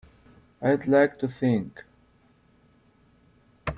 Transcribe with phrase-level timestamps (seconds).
[0.63, 1.83] I'd like to think.